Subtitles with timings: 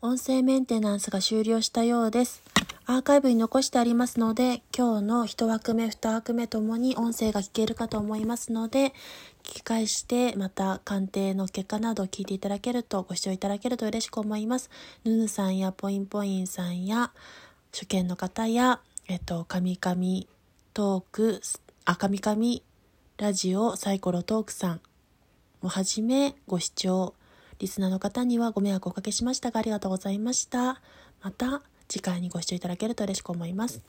[0.00, 2.40] 音声メンテナンスが終了したようです。
[2.86, 8.90] アーカイブに残してありますので、今日の1枠目、2枠目ともに音声が聞けるかと思いますので、
[9.42, 14.70] 聞き返して、また鑑定の結果などを聞いていただけると、ご視聴いただけると嬉しく思います。
[15.02, 17.10] ヌヌさんやポインポインさんや、
[17.72, 18.78] 初見の方や、
[19.08, 20.26] えっと、神々
[20.74, 21.40] トーク、
[21.86, 22.60] あ、神々
[23.16, 24.80] ラジオサイコロトークさん
[25.60, 27.14] をはじめご視聴、
[27.58, 30.80] リスナーの方にはご迷惑をおかけしましたがありがとうございました。
[31.22, 33.80] また次回にご視聴いただけると嬉しく思います。